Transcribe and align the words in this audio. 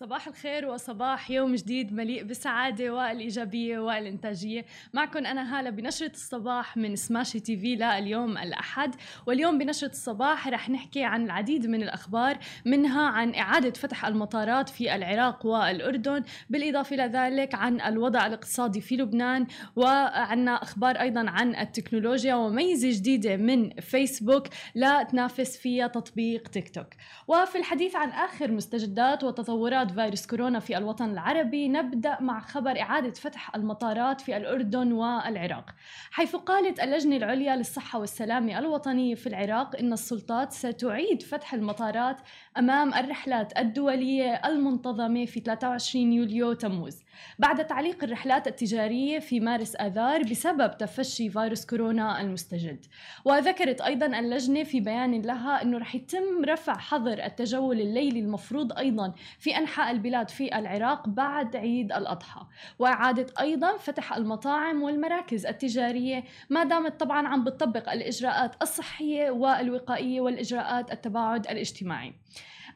صباح 0.00 0.26
الخير 0.26 0.66
وصباح 0.66 1.30
يوم 1.30 1.54
جديد 1.54 1.92
مليء 1.92 2.24
بالسعادة 2.24 2.90
والإيجابية 2.94 3.78
والإنتاجية. 3.78 4.64
معكم 4.94 5.26
أنا 5.26 5.58
هالة 5.58 5.70
بنشرة 5.70 6.10
الصباح 6.10 6.76
من 6.76 6.96
سماشي 6.96 7.40
تي 7.40 7.56
في 7.56 7.76
لليوم 7.76 8.38
الأحد. 8.38 8.94
واليوم 9.26 9.58
بنشرة 9.58 9.90
الصباح 9.90 10.48
رح 10.48 10.70
نحكي 10.70 11.04
عن 11.04 11.24
العديد 11.24 11.66
من 11.66 11.82
الأخبار 11.82 12.38
منها 12.66 13.02
عن 13.02 13.34
إعادة 13.34 13.70
فتح 13.70 14.06
المطارات 14.06 14.68
في 14.68 14.94
العراق 14.94 15.46
والأردن 15.46 16.22
بالإضافة 16.50 16.94
إلى 16.94 17.06
ذلك 17.06 17.54
عن 17.54 17.80
الوضع 17.80 18.26
الاقتصادي 18.26 18.80
في 18.80 18.96
لبنان 18.96 19.46
وعنا 19.76 20.62
أخبار 20.62 21.00
أيضا 21.00 21.30
عن 21.30 21.56
التكنولوجيا 21.56 22.34
وميزة 22.34 22.90
جديدة 22.90 23.36
من 23.36 23.70
فيسبوك 23.70 24.46
لا 24.74 25.02
تنافس 25.02 25.56
فيها 25.56 25.86
تطبيق 25.86 26.48
تيك 26.48 26.74
توك. 26.74 26.88
وفي 27.28 27.58
الحديث 27.58 27.96
عن 27.96 28.08
آخر 28.10 28.50
مستجدات 28.50 29.24
وتطورات 29.24 29.89
فيروس 29.90 30.26
كورونا 30.26 30.58
في 30.58 30.76
الوطن 30.78 31.10
العربي 31.10 31.68
نبدأ 31.68 32.20
مع 32.20 32.40
خبر 32.40 32.80
إعادة 32.80 33.10
فتح 33.10 33.54
المطارات 33.56 34.20
في 34.20 34.36
الأردن 34.36 34.92
والعراق. 34.92 35.70
حيث 36.10 36.36
قالت 36.36 36.80
اللجنة 36.80 37.16
العليا 37.16 37.56
للصحة 37.56 37.98
والسلامة 37.98 38.58
الوطنية 38.58 39.14
في 39.14 39.26
العراق 39.26 39.76
إن 39.76 39.92
السلطات 39.92 40.52
ستعيد 40.52 41.22
فتح 41.22 41.54
المطارات 41.54 42.16
أمام 42.58 42.94
الرحلات 42.94 43.58
الدولية 43.58 44.34
المنتظمة 44.34 45.24
في 45.24 45.40
23 45.40 46.12
يوليو 46.12 46.52
تموز. 46.52 47.02
بعد 47.38 47.66
تعليق 47.66 48.04
الرحلات 48.04 48.46
التجارية 48.46 49.18
في 49.18 49.40
مارس 49.40 49.76
آذار 49.76 50.22
بسبب 50.22 50.76
تفشي 50.78 51.30
فيروس 51.30 51.66
كورونا 51.66 52.20
المستجد. 52.20 52.86
وذكرت 53.24 53.80
أيضا 53.80 54.06
اللجنة 54.06 54.64
في 54.64 54.80
بيان 54.80 55.22
لها 55.22 55.62
أنه 55.62 55.78
رح 55.78 55.94
يتم 55.94 56.44
رفع 56.44 56.78
حظر 56.78 57.24
التجول 57.24 57.80
الليلي 57.80 58.20
المفروض 58.20 58.78
أيضا 58.78 59.12
في 59.38 59.56
أنحاء 59.56 59.90
البلاد 59.90 60.30
في 60.30 60.58
العراق 60.58 61.08
بعد 61.08 61.56
عيد 61.56 61.92
الأضحى. 61.92 62.46
وإعادة 62.78 63.26
أيضا 63.40 63.76
فتح 63.76 64.16
المطاعم 64.16 64.82
والمراكز 64.82 65.46
التجارية 65.46 66.24
ما 66.50 66.64
دامت 66.64 67.00
طبعا 67.00 67.28
عم 67.28 67.44
بتطبق 67.44 67.92
الإجراءات 67.92 68.62
الصحية 68.62 69.30
والوقائية 69.30 70.20
والإجراءات 70.20 70.92
التباعد 70.92 71.46
الاجتماعي. 71.46 72.14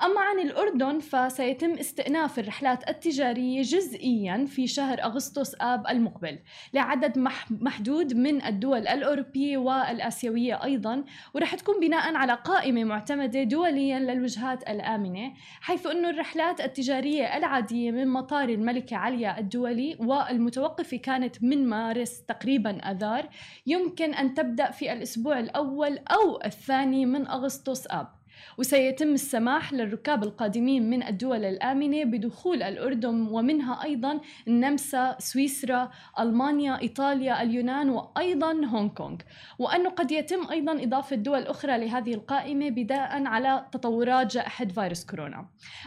أما 0.03 0.21
عن 0.21 0.39
الأردن 0.39 0.99
فسيتم 0.99 1.71
استئناف 1.71 2.39
الرحلات 2.39 2.89
التجارية 2.89 3.63
جزئيا 3.63 4.47
في 4.47 4.67
شهر 4.67 5.03
أغسطس 5.03 5.57
آب 5.61 5.87
المقبل 5.87 6.39
لعدد 6.75 7.19
محدود 7.51 8.15
من 8.15 8.45
الدول 8.45 8.89
الأوروبية 8.89 9.57
والآسيوية 9.57 10.65
أيضا 10.65 11.05
ورح 11.35 11.55
تكون 11.55 11.81
بناء 11.81 12.15
على 12.15 12.35
قائمة 12.35 12.85
معتمدة 12.85 13.43
دوليا 13.43 13.99
للوجهات 13.99 14.71
الآمنة 14.71 15.33
حيث 15.61 15.87
أن 15.87 16.05
الرحلات 16.05 16.61
التجارية 16.61 17.37
العادية 17.37 17.91
من 17.91 18.09
مطار 18.09 18.49
الملكة 18.49 18.97
عليا 18.97 19.39
الدولي 19.39 19.97
والمتوقفة 20.01 20.97
كانت 20.97 21.43
من 21.43 21.69
مارس 21.69 22.25
تقريبا 22.25 22.91
أذار 22.91 23.29
يمكن 23.67 24.15
أن 24.15 24.35
تبدأ 24.35 24.71
في 24.71 24.93
الأسبوع 24.93 25.39
الأول 25.39 25.99
أو 25.99 26.41
الثاني 26.45 27.07
من 27.07 27.27
أغسطس 27.27 27.87
آب. 27.87 28.24
وسيتم 28.59 29.09
السماح 29.09 29.73
للركاب 29.73 30.23
القادمين 30.23 30.91
من 30.91 31.03
الدول 31.03 31.45
الآمنة 31.45 32.05
بدخول 32.05 32.63
الأردن 32.63 33.29
ومنها 33.31 33.85
أيضا 33.85 34.21
النمسا، 34.49 35.17
سويسرا، 35.19 35.91
ألمانيا، 36.21 36.81
إيطاليا، 36.81 37.43
اليونان 37.43 37.91
وأيضا 37.91 38.53
هونغ 38.53 38.89
كونغ. 38.89 39.17
وأنه 39.59 39.91
قد 39.91 40.13
يتم 40.13 40.51
أيضا 40.51 40.85
إضافة 40.85 41.17
دول 41.17 41.43
أخرى 41.43 41.79
لهذه 41.79 42.15
القائمة 42.15 42.71
بداء 42.71 43.27
على 43.27 43.67
تطورات 43.73 44.35
جائحة 44.35 44.65
فيروس 44.65 45.05
كورونا. 45.05 45.47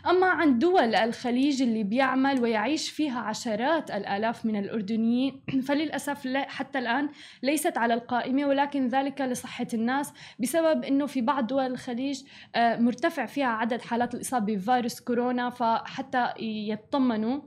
أما 0.10 0.28
عن 0.28 0.60
دول 0.60 0.96
الخليج 0.96 1.62
اللي 1.62 1.84
بيعمل 1.84 2.42
ويعيش 2.42 2.90
فيها 2.90 3.20
عشرات 3.20 3.92
الآلاف 3.92 4.46
من 4.46 4.56
الأردنيين 4.56 5.42
فللأسف 5.68 6.28
حتى 6.38 6.80
الآن 6.80 7.10
ليست 7.44 7.78
على 7.78 7.94
القائمة 7.94 8.46
ولكن 8.46 8.88
ذلك 8.88 9.22
لصحة 9.22 9.68
الناس 9.74 10.14
بسبب 10.40 10.84
أنه 10.84 11.06
في 11.06 11.22
بعض 11.22 11.48
دول 11.48 11.66
الخليج 11.66 12.24
مرتفع 12.58 13.26
فيها 13.26 13.48
عدد 13.48 13.82
حالات 13.82 14.16
الإصابة 14.16 14.56
بفيروس 14.56 15.00
كورونا 15.00 15.50
فحتى 15.50 16.34
يطمنوا 16.40 17.42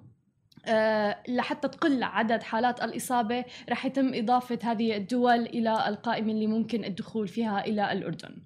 لحتى 1.28 1.68
تقل 1.68 2.02
عدد 2.02 2.42
حالات 2.42 2.84
الإصابة 2.84 3.44
رح 3.70 3.86
يتم 3.86 4.14
إضافة 4.14 4.58
هذه 4.62 4.96
الدول 4.96 5.40
إلى 5.40 5.88
القائمة 5.88 6.32
اللي 6.32 6.46
ممكن 6.46 6.84
الدخول 6.84 7.28
فيها 7.28 7.64
إلى 7.66 7.92
الأردن. 7.92 8.36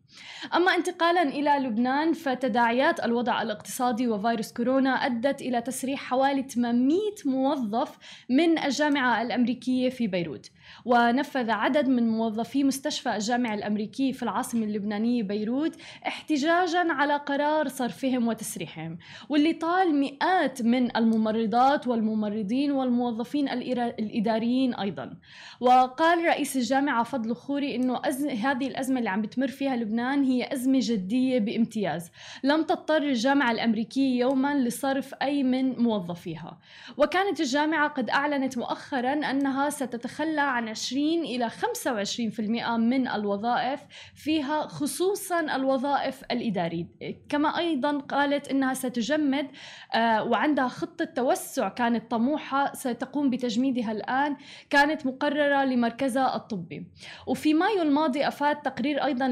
أما 0.54 0.74
انتقالا 0.74 1.22
إلى 1.22 1.66
لبنان 1.66 2.12
فتداعيات 2.12 3.04
الوضع 3.04 3.42
الاقتصادي 3.42 4.08
وفيروس 4.08 4.52
كورونا 4.52 4.90
أدت 4.90 5.42
إلى 5.42 5.60
تسريح 5.60 6.00
حوالي 6.00 6.42
800 6.42 6.98
موظف 7.24 7.98
من 8.30 8.58
الجامعة 8.58 9.22
الأمريكية 9.22 9.88
في 9.90 10.06
بيروت. 10.06 10.50
ونفذ 10.84 11.50
عدد 11.50 11.88
من 11.88 12.08
موظفي 12.08 12.64
مستشفى 12.64 13.16
الجامعة 13.16 13.54
الأمريكي 13.54 14.12
في 14.12 14.22
العاصمة 14.22 14.64
اللبنانية 14.64 15.22
بيروت 15.22 15.76
احتجاجا 16.06 16.92
على 16.92 17.16
قرار 17.16 17.68
صرفهم 17.68 18.28
وتسريحهم 18.28 18.98
واللي 19.28 19.52
طال 19.52 19.94
مئات 19.94 20.62
من 20.62 20.96
الممرضات 20.96 21.86
والممرضين 22.08 22.72
والموظفين 22.72 23.48
الإداريين 23.48 24.74
أيضا. 24.74 25.16
وقال 25.60 26.24
رئيس 26.24 26.56
الجامعة 26.56 27.02
فضل 27.02 27.34
خوري 27.34 27.74
أنه 27.76 28.00
هذه 28.44 28.66
الأزمة 28.66 28.98
اللي 28.98 29.10
عم 29.10 29.22
بتمر 29.22 29.48
فيها 29.48 29.76
لبنان 29.76 30.22
هي 30.24 30.52
أزمة 30.52 30.78
جدية 30.82 31.38
بامتياز. 31.38 32.10
لم 32.42 32.62
تضطر 32.62 33.02
الجامعة 33.02 33.50
الأمريكية 33.50 34.20
يوما 34.20 34.54
لصرف 34.54 35.14
أي 35.22 35.42
من 35.42 35.78
موظفيها. 35.78 36.58
وكانت 36.96 37.40
الجامعة 37.40 37.88
قد 37.88 38.10
أعلنت 38.10 38.58
مؤخرا 38.58 39.12
أنها 39.12 39.70
ستتخلى 39.70 40.40
عن 40.40 40.68
20 40.68 41.24
إلى 41.24 41.50
25% 41.50 42.76
من 42.76 43.08
الوظائف 43.08 43.80
فيها 44.14 44.66
خصوصا 44.66 45.40
الوظائف 45.40 46.22
الإدارية 46.30 46.86
كما 47.28 47.58
أيضا 47.58 47.98
قالت 47.98 48.48
أنها 48.48 48.74
ستجمد 48.74 49.46
آه، 49.94 50.24
وعندها 50.24 50.68
خطة 50.68 51.04
توسع 51.04 51.68
كانت 51.94 52.10
طموحة 52.10 52.72
ستقوم 52.74 53.30
بتجميدها 53.30 53.92
الآن 53.92 54.36
كانت 54.70 55.06
مقررة 55.06 55.64
لمركزها 55.64 56.36
الطبي. 56.36 56.86
وفي 57.26 57.54
مايو 57.54 57.82
الماضي 57.82 58.28
أفاد 58.28 58.62
تقرير 58.62 59.04
أيضا 59.04 59.28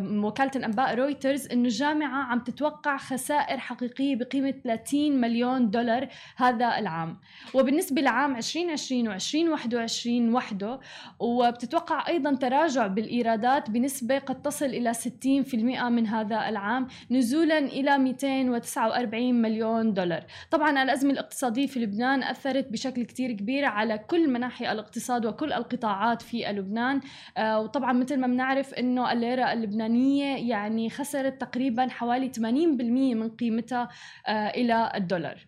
لوكالة 0.00 0.50
الأنباء 0.56 0.94
رويترز 0.94 1.48
أن 1.48 1.64
الجامعة 1.64 2.22
عم 2.22 2.38
تتوقع 2.40 2.96
خسائر 2.96 3.58
حقيقية 3.58 4.16
بقيمة 4.16 4.50
30 4.50 5.20
مليون 5.20 5.70
دولار 5.70 6.08
هذا 6.36 6.78
العام. 6.78 7.16
وبالنسبة 7.54 8.02
لعام 8.02 8.36
2020 8.36 9.08
و 9.08 9.12
2021 9.12 10.34
وحده 10.34 10.80
وبتتوقع 11.18 12.08
أيضا 12.08 12.34
تراجع 12.34 12.86
بالإيرادات 12.86 13.70
بنسبة 13.70 14.18
قد 14.18 14.42
تصل 14.42 14.66
إلى 14.66 14.94
60% 14.94 15.88
من 15.88 16.06
هذا 16.06 16.48
العام 16.48 16.86
نزولا 17.10 17.58
إلى 17.58 17.98
249 17.98 19.34
مليون 19.42 19.94
دولار. 19.94 20.24
طبعا 20.50 20.82
الأزمة 20.82 21.12
الاقتصادية 21.12 21.66
في 21.66 21.76
لبنان 21.80 22.22
أثرت 22.22 22.68
بشكل 22.72 23.04
كتير 23.04 23.32
كبير 23.32 23.64
على 23.64 23.98
كل 23.98 24.30
مناحي 24.30 24.72
الاقتصاد 24.72 25.26
وكل 25.26 25.52
القطاعات 25.52 26.22
في 26.22 26.44
لبنان. 26.52 27.00
آه، 27.36 27.60
وطبعا 27.60 27.92
مثل 27.92 28.20
ما 28.20 28.26
بنعرف 28.26 28.74
أنه 28.74 29.12
الليرة 29.12 29.52
اللبنانية 29.52 30.50
يعني 30.50 30.90
خسرت 30.90 31.40
تقريبا 31.40 31.88
حوالي 31.88 32.28
80% 32.28 33.14
من 33.14 33.28
قيمتها 33.28 33.88
آه، 34.26 34.48
إلى 34.48 34.92
الدولار. 34.94 35.46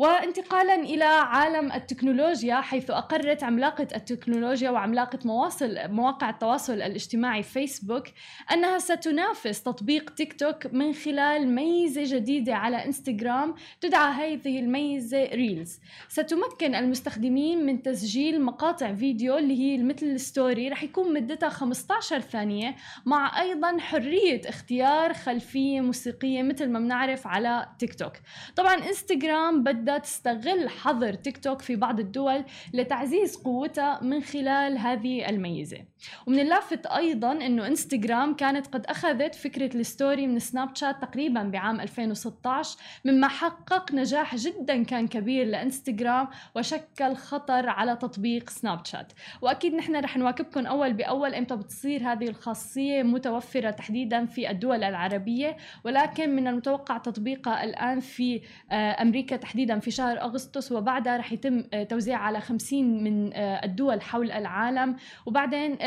وانتقالا 0.00 0.74
إلى 0.74 1.04
عالم 1.04 1.72
التكنولوجيا 1.72 2.60
حيث 2.60 2.90
أقرت 2.90 3.42
عملاقة 3.42 3.86
التكنولوجيا 3.96 4.70
وعملاقة 4.70 5.18
مواصل 5.24 5.78
مواقع 5.88 6.30
التواصل 6.30 6.72
الاجتماعي 6.72 7.42
فيسبوك 7.42 8.04
أنها 8.52 8.78
ستنافس 8.78 9.62
تطبيق 9.62 10.10
تيك 10.10 10.32
توك 10.32 10.66
من 10.66 10.92
خلال 10.92 11.54
ميزة 11.54 12.16
جديدة 12.16 12.54
على 12.54 12.84
انستغرام 12.84 13.54
تدعى 13.80 14.12
هذه 14.12 14.60
الميزة 14.60 15.24
ريلز 15.24 15.78
ستمكن 16.08 16.74
المستخدمين 16.74 17.66
من 17.66 17.82
تسجيل 17.82 18.42
مقاطع 18.42 18.94
فيديو 18.94 19.38
اللي 19.38 19.60
هي 19.60 19.78
مثل 19.82 20.06
ال 20.06 20.16
story 20.16 20.68
رح 20.68 20.82
يكون 20.82 21.12
مدتها 21.14 21.48
15 21.48 22.20
ثانية 22.20 22.76
مع 23.06 23.40
أيضا 23.40 23.78
حرية 23.78 24.40
اختيار 24.46 25.14
خلفية 25.14 25.80
موسيقية 25.80 26.42
مثل 26.42 26.70
ما 26.70 26.78
بنعرف 26.78 27.26
على 27.26 27.68
تيك 27.78 27.94
توك 27.94 28.12
طبعا 28.56 28.74
انستغرام 28.74 29.62
بدأ 29.62 29.89
بدها 29.90 29.98
تستغل 29.98 30.68
حظر 30.68 31.14
تيك 31.14 31.38
توك 31.38 31.62
في 31.62 31.76
بعض 31.76 32.00
الدول 32.00 32.44
لتعزيز 32.74 33.36
قوتها 33.36 34.00
من 34.02 34.22
خلال 34.22 34.78
هذه 34.78 35.28
الميزة. 35.28 35.78
ومن 36.26 36.38
اللافت 36.38 36.86
أيضا 36.86 37.32
أنه 37.32 37.66
إنستغرام 37.66 38.34
كانت 38.34 38.66
قد 38.66 38.86
أخذت 38.86 39.34
فكرة 39.34 39.76
ال 39.76 39.84
story 39.84 40.26
من 40.26 40.38
سناب 40.38 40.76
شات 40.76 41.02
تقريبا 41.02 41.42
بعام 41.42 41.80
2016 41.80 42.78
مما 43.04 43.28
حقق 43.28 43.92
نجاح 43.94 44.36
جدا 44.36 44.84
كان 44.84 45.08
كبير 45.08 45.46
لإنستغرام 45.46 46.28
وشكل 46.56 47.14
خطر 47.14 47.68
على 47.68 47.96
تطبيق 47.96 48.50
سناب 48.50 48.86
شات 48.86 49.12
وأكيد 49.42 49.74
نحن 49.74 49.96
رح 49.96 50.16
نواكبكم 50.16 50.66
أول 50.66 50.92
بأول 50.92 51.34
إمتى 51.34 51.56
بتصير 51.56 52.12
هذه 52.12 52.28
الخاصية 52.28 53.02
متوفرة 53.02 53.70
تحديدا 53.70 54.26
في 54.26 54.50
الدول 54.50 54.84
العربية 54.84 55.56
ولكن 55.84 56.36
من 56.36 56.48
المتوقع 56.48 56.98
تطبيقها 56.98 57.64
الآن 57.64 58.00
في 58.00 58.40
آه، 58.70 59.02
أمريكا 59.02 59.36
تحديدا 59.36 59.78
في 59.80 59.90
شهر 59.90 60.20
أغسطس 60.20 60.72
وبعدها 60.72 61.16
رح 61.16 61.32
يتم 61.32 61.64
آه، 61.74 61.82
توزيع 61.82 62.18
على 62.18 62.40
50 62.40 63.04
من 63.04 63.32
آه، 63.34 63.64
الدول 63.64 64.02
حول 64.02 64.30
العالم. 64.32 64.96
وبعدين 65.26 65.82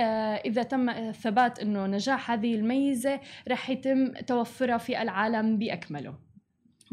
إذا 0.46 0.64
تم 0.64 1.12
ثبات 1.12 1.60
أنه 1.60 1.86
نجاح 1.86 2.32
هذه 2.32 2.56
الميزة 2.56 3.20
رح 3.48 3.70
يتم 3.70 4.12
توفرها 4.14 4.78
في 4.78 5.02
العالم 5.02 5.58
بأكمله. 5.58 6.33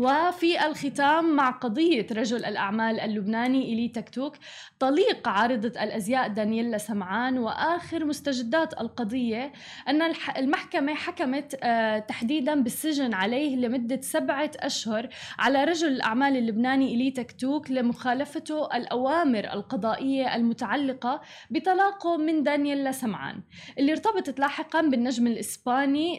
وفي 0.00 0.66
الختام 0.66 1.36
مع 1.36 1.50
قضية 1.50 2.06
رجل 2.12 2.44
الأعمال 2.44 3.00
اللبناني 3.00 3.64
إيلي 3.64 3.88
تكتوك 3.88 4.36
طليق 4.78 5.28
عارضة 5.28 5.82
الأزياء 5.82 6.28
دانييلا 6.28 6.78
سمعان 6.78 7.38
وآخر 7.38 8.04
مستجدات 8.04 8.80
القضية 8.80 9.52
أن 9.88 10.02
المحكمة 10.36 10.94
حكمت 10.94 11.58
آه، 11.62 11.98
تحديدا 11.98 12.62
بالسجن 12.62 13.14
عليه 13.14 13.56
لمدة 13.56 14.00
سبعة 14.00 14.50
أشهر 14.56 15.08
على 15.38 15.64
رجل 15.64 15.88
الأعمال 15.88 16.36
اللبناني 16.36 16.88
إيلي 16.88 17.10
تكتوك 17.10 17.70
لمخالفته 17.70 18.76
الأوامر 18.76 19.52
القضائية 19.52 20.34
المتعلقة 20.36 21.20
بطلاقه 21.50 22.16
من 22.16 22.42
دانييلا 22.42 22.92
سمعان. 22.92 23.42
اللي 23.78 23.92
ارتبطت 23.92 24.40
لاحقا 24.40 24.80
بالنجم 24.80 25.26
الإسباني 25.26 26.18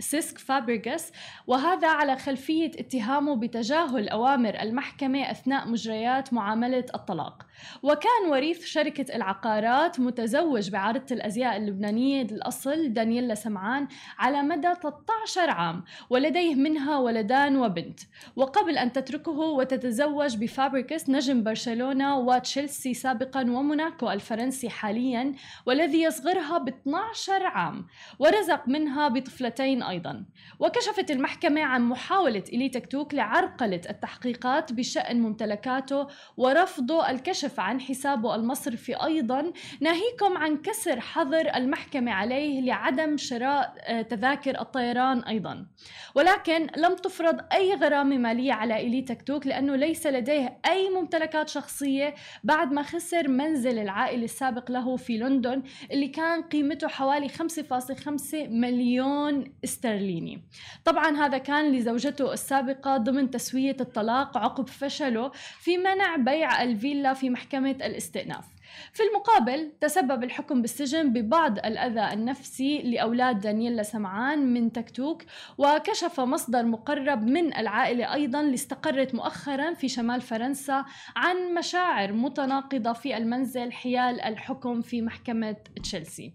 سيسك 0.00 0.38
فابريغاس 0.38 1.12
وهذا 1.46 1.88
على 1.88 2.16
خلفية 2.16 2.70
اتهام 2.78 3.15
اتهامه 3.16 3.36
بتجاهل 3.36 4.08
أوامر 4.08 4.60
المحكمة 4.62 5.30
أثناء 5.30 5.68
مجريات 5.68 6.32
معاملة 6.32 6.84
الطلاق. 6.94 7.46
وكان 7.82 8.30
وريث 8.30 8.64
شركة 8.64 9.16
العقارات 9.16 10.00
متزوج 10.00 10.70
بعارضة 10.70 11.06
الأزياء 11.10 11.56
اللبنانية 11.56 12.22
الأصل 12.22 12.92
دانييلا 12.92 13.34
سمعان 13.34 13.88
على 14.18 14.42
مدى 14.42 14.74
13 14.82 15.50
عام 15.50 15.84
ولديه 16.10 16.54
منها 16.54 16.98
ولدان 16.98 17.56
وبنت. 17.56 18.00
وقبل 18.36 18.78
أن 18.78 18.92
تتركه 18.92 19.38
وتتزوج 19.38 20.36
بفابريغاس 20.36 21.10
نجم 21.10 21.42
برشلونة 21.42 22.18
وتشيلسي 22.18 22.94
سابقا 22.94 23.40
وموناكو 23.40 24.10
الفرنسي 24.10 24.70
حاليا 24.70 25.34
والذي 25.66 26.02
يصغرها 26.02 26.58
ب 26.58 26.68
12 26.68 27.46
عام 27.46 27.86
ورزق 28.18 28.68
منها 28.68 29.08
بطفلتين 29.08 29.82
أيضا. 29.82 30.24
وكشفت 30.60 31.10
المحكمة 31.10 31.62
عن 31.62 31.82
محاولة 31.82 32.44
إلي 32.52 32.68
تكتوك 32.68 33.05
لعرقلة 33.14 33.80
التحقيقات 33.90 34.72
بشأن 34.72 35.20
ممتلكاته 35.20 36.06
ورفضه 36.36 37.10
الكشف 37.10 37.46
الكشف 37.46 37.60
عن 37.60 37.80
حسابه 37.80 38.34
المصرفي 38.34 38.94
أيضا. 38.94 39.52
ناهيكم 39.80 40.36
عن 40.36 40.56
كسر 40.56 41.00
حظر 41.00 41.56
المحكمة 41.56 42.12
عليه 42.12 42.60
لعدم 42.60 43.16
شراء 43.16 43.74
آه، 43.80 44.02
تذاكر 44.02 44.60
الطيران 44.60 45.18
أيضا. 45.20 45.66
ولكن 46.14 46.66
لم 46.76 46.94
تفرض 46.94 47.40
أي 47.52 47.74
غرامة 47.74 48.18
مالية 48.18 48.52
على 48.52 48.76
إيلي 48.76 49.02
تكتوك 49.02 49.46
لأنه 49.46 49.76
ليس 49.76 50.06
لديه 50.06 50.58
أي 50.66 50.90
ممتلكات 50.90 51.48
شخصية 51.48 52.14
بعد 52.44 52.72
ما 52.72 52.82
خسر 52.82 53.28
منزل 53.28 53.78
العائلة 53.78 54.24
السابق 54.24 54.70
له 54.70 54.96
في 54.96 55.18
لندن 55.18 55.62
اللي 55.92 56.08
كان 56.08 56.42
قيمته 56.42 56.88
حوالي 56.88 57.28
5.5 57.28 58.48
مليون 58.48 59.44
استرليني. 59.64 60.42
طبعا 60.84 61.16
هذا 61.16 61.38
كان 61.38 61.72
لزوجته 61.72 62.32
السابقة 62.32 62.85
ضمن 62.88 63.30
تسوية 63.30 63.76
الطلاق 63.80 64.38
عقب 64.38 64.68
فشله 64.68 65.30
في 65.60 65.78
منع 65.78 66.16
بيع 66.16 66.62
الفيلا 66.62 67.14
في 67.14 67.30
محكمة 67.30 67.70
الاستئناف. 67.70 68.55
في 68.92 69.02
المقابل 69.02 69.72
تسبب 69.80 70.24
الحكم 70.24 70.62
بالسجن 70.62 71.12
ببعض 71.12 71.58
الأذى 71.58 72.12
النفسي 72.12 72.82
لأولاد 72.82 73.40
دانييلا 73.40 73.82
سمعان 73.82 74.52
من 74.52 74.72
تكتوك 74.72 75.22
وكشف 75.58 76.20
مصدر 76.20 76.62
مقرب 76.62 77.22
من 77.22 77.56
العائلة 77.56 78.14
أيضا 78.14 78.40
اللي 78.40 78.54
استقرت 78.54 79.14
مؤخرا 79.14 79.74
في 79.74 79.88
شمال 79.88 80.20
فرنسا 80.20 80.84
عن 81.16 81.54
مشاعر 81.54 82.12
متناقضة 82.12 82.92
في 82.92 83.16
المنزل 83.16 83.72
حيال 83.72 84.20
الحكم 84.20 84.80
في 84.80 85.02
محكمة 85.02 85.56
تشيلسي. 85.82 86.32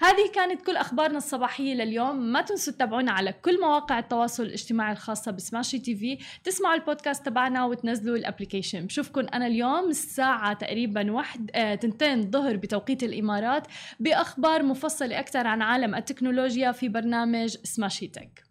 هذه 0.00 0.30
كانت 0.34 0.62
كل 0.62 0.76
أخبارنا 0.76 1.18
الصباحية 1.18 1.74
لليوم. 1.74 2.16
ما 2.16 2.40
تنسوا 2.40 2.72
تتابعونا 2.72 3.12
على 3.12 3.32
كل 3.32 3.60
مواقع 3.60 3.98
التواصل 3.98 4.42
الاجتماعي 4.42 4.92
الخاصة 4.92 5.32
ب 5.32 5.78
Smashi 5.78 5.96
TV. 5.96 6.18
تسمعوا 6.44 6.74
البودكاست 6.74 7.26
تبعنا 7.26 7.64
وتنزلوا 7.64 8.16
ال 8.16 8.21
application. 8.21 8.86
بشوفكم 8.86 9.20
أنا 9.20 9.46
اليوم 9.46 9.88
الساعة 9.88 10.52
تقريبا 10.52 11.12
واحد 11.12 11.50
آه 11.54 11.67
تنتين 11.74 12.18
الظهر 12.18 12.56
بتوقيت 12.56 13.02
الإمارات 13.02 13.66
بأخبار 14.00 14.62
مفصلة 14.62 15.18
أكثر 15.18 15.46
عن 15.46 15.62
عالم 15.62 15.94
التكنولوجيا 15.94 16.72
في 16.72 16.88
برنامج 16.88 17.56
Smashi 17.64 18.06
Tech 18.08 18.47